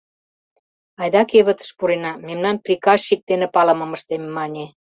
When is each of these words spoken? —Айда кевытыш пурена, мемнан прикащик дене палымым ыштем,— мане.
—Айда 1.01 1.21
кевытыш 1.29 1.69
пурена, 1.77 2.11
мемнан 2.27 2.57
прикащик 2.63 3.21
дене 3.29 3.47
палымым 3.55 3.91
ыштем,— 3.97 4.21
мане. 4.35 4.65